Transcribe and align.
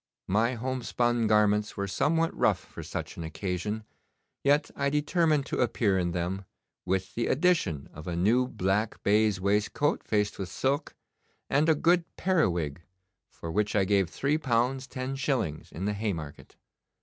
My 0.27 0.55
homespun 0.55 1.27
garments 1.27 1.77
ware 1.77 1.85
somewhat 1.85 2.35
rough 2.35 2.57
for 2.57 2.81
such 2.81 3.17
an 3.17 3.23
occasion, 3.23 3.83
yet 4.43 4.71
I 4.75 4.89
determined 4.89 5.45
to 5.45 5.59
appear 5.59 5.99
in 5.99 6.11
them, 6.11 6.45
with 6.87 7.13
the 7.13 7.27
addition 7.27 7.87
of 7.93 8.07
a 8.07 8.15
new 8.15 8.47
black 8.47 9.03
baize 9.03 9.39
waistcoat 9.39 10.01
faced 10.03 10.39
with 10.39 10.49
silk, 10.49 10.95
and 11.51 11.69
a 11.69 11.75
good 11.75 12.03
periwig, 12.17 12.81
for 13.29 13.51
which 13.51 13.75
I 13.75 13.85
gave 13.85 14.09
three 14.09 14.39
pounds 14.39 14.87
ten 14.87 15.15
shillings 15.17 15.71
in 15.71 15.85
the 15.85 15.93
Haymarket. 15.93 16.55